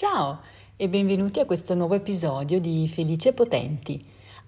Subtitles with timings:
[0.00, 0.40] Ciao
[0.76, 4.02] e benvenuti a questo nuovo episodio di Felice Potenti.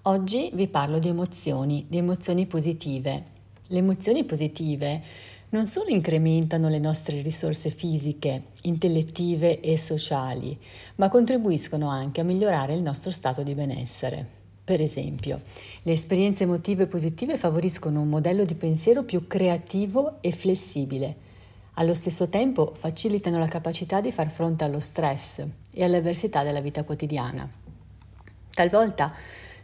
[0.04, 3.24] Oggi vi parlo di emozioni, di emozioni positive.
[3.66, 5.02] Le emozioni positive
[5.50, 10.58] non solo incrementano le nostre risorse fisiche, intellettive e sociali,
[10.94, 14.26] ma contribuiscono anche a migliorare il nostro stato di benessere.
[14.64, 15.38] Per esempio,
[15.82, 21.30] le esperienze emotive positive favoriscono un modello di pensiero più creativo e flessibile
[21.74, 26.60] allo stesso tempo facilitano la capacità di far fronte allo stress e alle avversità della
[26.60, 27.48] vita quotidiana.
[28.54, 29.14] Talvolta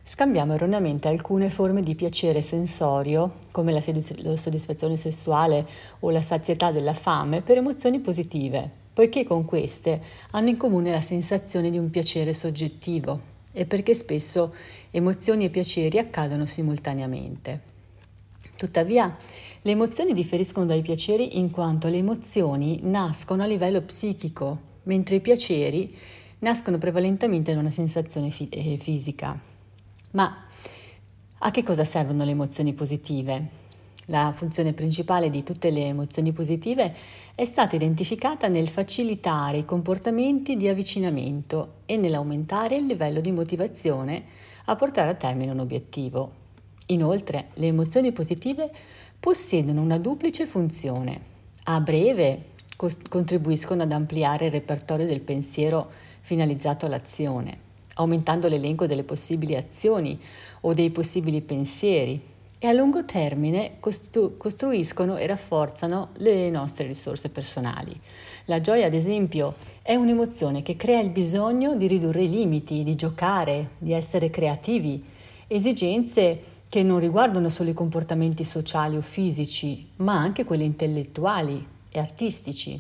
[0.03, 5.69] scambiamo erroneamente alcune forme di piacere sensorio, come la, soddisfazione sessuale
[6.01, 11.03] o la sazietà della fame, per emozioni positive, poiché con queste hanno in comune la
[11.03, 14.55] sensazione di un piacere soggettivo e perché spesso
[14.91, 17.77] emozioni e piaceri accadono simultaneamente.
[18.57, 19.15] Tuttavia,
[19.63, 25.21] le emozioni differiscono dai piaceri in quanto le emozioni nascono a livello psichico, mentre i
[25.21, 25.95] piaceri
[26.41, 29.39] nascono prevalentemente da una sensazione fi- eh, fisica.
[30.13, 30.47] Ma
[31.39, 33.67] a che cosa servono le emozioni positive?
[34.07, 36.95] La funzione principale di tutte le emozioni positive
[37.35, 44.25] è stata identificata nel facilitare i comportamenti di avvicinamento e nell'aumentare il livello di motivazione
[44.65, 46.47] a portare a termine un obiettivo.
[46.91, 48.71] Inoltre, le emozioni positive
[49.21, 51.21] possiedono una duplice funzione.
[51.65, 52.45] A breve
[53.09, 57.59] contribuiscono ad ampliare il repertorio del pensiero finalizzato all'azione,
[57.95, 60.19] aumentando l'elenco delle possibili azioni
[60.63, 62.21] o dei possibili pensieri
[62.59, 67.99] e a lungo termine costru- costruiscono e rafforzano le nostre risorse personali.
[68.47, 72.95] La gioia, ad esempio, è un'emozione che crea il bisogno di ridurre i limiti, di
[72.95, 75.05] giocare, di essere creativi,
[75.47, 81.99] esigenze che non riguardano solo i comportamenti sociali o fisici, ma anche quelli intellettuali e
[81.99, 82.79] artistici.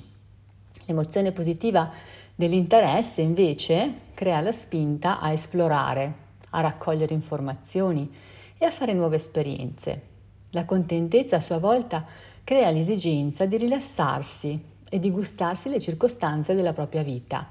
[0.84, 1.90] L'emozione positiva
[2.34, 8.10] dell'interesse invece crea la spinta a esplorare, a raccogliere informazioni
[8.58, 10.02] e a fare nuove esperienze.
[10.50, 12.04] La contentezza a sua volta
[12.44, 17.48] crea l'esigenza di rilassarsi e di gustarsi le circostanze della propria vita,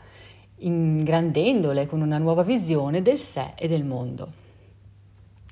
[0.57, 4.45] ingrandendole con una nuova visione del sé e del mondo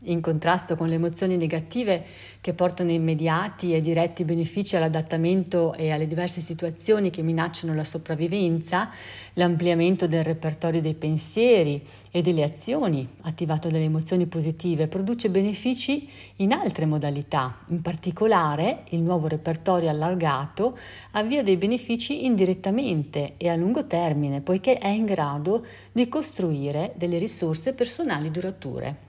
[0.06, 2.04] in contrasto con le emozioni negative
[2.42, 8.90] che portano immediati e diretti benefici all'adattamento e alle diverse situazioni che minacciano la sopravvivenza,
[9.34, 16.54] l'ampliamento del repertorio dei pensieri e delle azioni attivato dalle emozioni positive produce benefici in
[16.54, 17.58] altre modalità.
[17.68, 20.78] In particolare, il nuovo repertorio allargato
[21.12, 27.18] avvia dei benefici indirettamente e a lungo termine, poiché è in grado di costruire delle
[27.18, 29.05] risorse personali durature.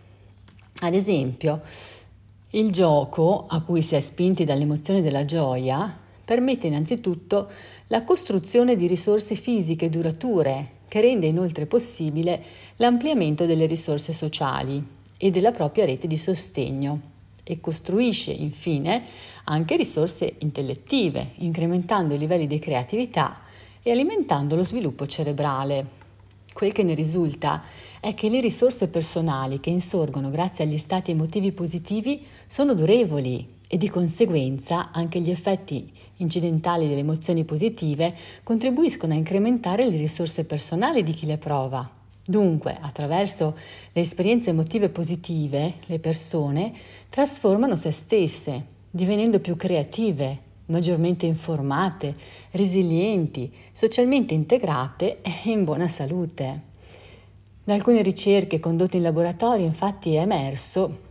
[0.81, 1.63] Ad esempio,
[2.51, 7.49] il gioco, a cui si è spinti dall'emozione della gioia, permette innanzitutto
[7.87, 12.43] la costruzione di risorse fisiche durature, che rende inoltre possibile
[12.77, 14.85] l'ampliamento delle risorse sociali
[15.17, 17.01] e della propria rete di sostegno
[17.43, 19.05] e costruisce infine
[19.45, 23.41] anche risorse intellettive, incrementando i livelli di creatività
[23.83, 26.06] e alimentando lo sviluppo cerebrale.
[26.57, 27.63] Quel che ne risulta
[28.01, 33.77] è che le risorse personali che insorgono grazie agli stati emotivi positivi sono durevoli e
[33.77, 41.03] di conseguenza anche gli effetti incidentali delle emozioni positive contribuiscono a incrementare le risorse personali
[41.03, 41.87] di chi le prova.
[42.25, 43.55] Dunque, attraverso
[43.93, 46.73] le esperienze emotive positive, le persone
[47.11, 52.15] trasformano se stesse, divenendo più creative, maggiormente informate,
[52.53, 56.63] resilienti, socialmente integrate e in buona salute.
[57.65, 61.05] Da alcune ricerche condotte in laboratorio infatti è emerso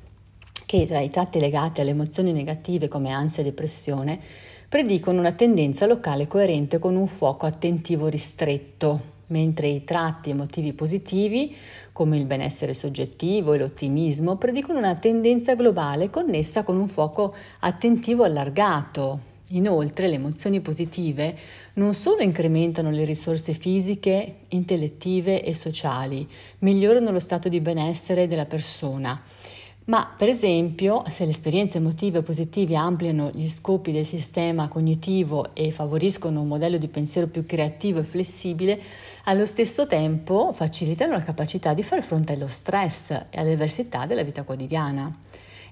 [0.66, 4.20] che tra i tratti legati alle emozioni negative come ansia e depressione
[4.68, 11.56] predicono una tendenza locale coerente con un fuoco attentivo ristretto, mentre i tratti emotivi positivi,
[11.92, 18.24] come il benessere soggettivo e l'ottimismo, predicono una tendenza globale connessa con un fuoco attentivo
[18.24, 21.38] allargato, Inoltre le emozioni positive
[21.74, 26.28] non solo incrementano le risorse fisiche, intellettive e sociali,
[26.60, 29.22] migliorano lo stato di benessere della persona,
[29.86, 35.72] ma per esempio se le esperienze emotive positive ampliano gli scopi del sistema cognitivo e
[35.72, 38.82] favoriscono un modello di pensiero più creativo e flessibile,
[39.26, 44.24] allo stesso tempo facilitano la capacità di far fronte allo stress e alle avversità della
[44.24, 45.16] vita quotidiana.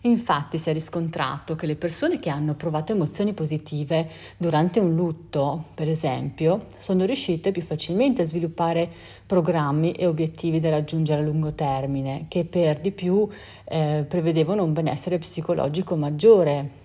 [0.06, 5.68] Infatti si è riscontrato che le persone che hanno provato emozioni positive durante un lutto,
[5.76, 8.90] per esempio, sono riuscite più facilmente a sviluppare
[9.26, 13.26] programmi e obiettivi da raggiungere a lungo termine, che per di più
[13.64, 16.82] eh, prevedevano un benessere psicologico maggiore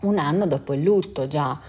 [0.00, 1.60] un anno dopo il lutto già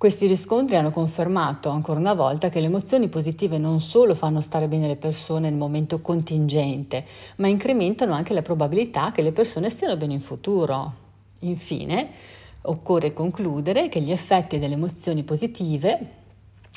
[0.00, 4.66] Questi riscontri hanno confermato ancora una volta che le emozioni positive non solo fanno stare
[4.66, 7.04] bene le persone nel momento contingente,
[7.36, 10.94] ma incrementano anche la probabilità che le persone stiano bene in futuro.
[11.40, 12.12] Infine,
[12.62, 15.98] occorre concludere che gli effetti delle emozioni positive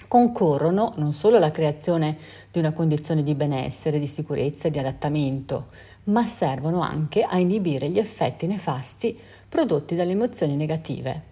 [0.10, 2.18] concorrono non solo alla creazione
[2.52, 5.68] di una condizione di benessere, di sicurezza e di adattamento,
[6.08, 9.18] ma servono anche a inibire gli effetti nefasti
[9.48, 11.32] prodotti dalle emozioni negative.